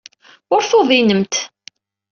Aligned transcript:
Ur 0.53 0.61
tuḍinemt. 0.69 1.33